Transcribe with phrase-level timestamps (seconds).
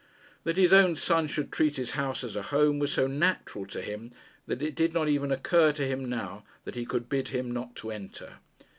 [0.45, 3.83] That his own son should treat his house as a home was so natural to
[3.83, 4.13] him,
[4.47, 7.75] that it did not even occur to him now that he could bid him not
[7.75, 8.37] to enter.